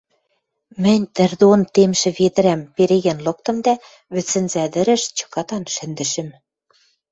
Мӹнь 0.83 1.05
тӹрдон 1.15 1.61
темшӹ 1.73 2.09
ведӹрӓм 2.17 2.61
переген 2.75 3.19
лыктым 3.25 3.57
дӓ 3.65 3.73
вӹдсӹнзӓ 4.13 4.63
тӹрӹш 4.73 5.03
чыкатан 5.17 5.63
шӹндӹшӹм. 5.73 6.29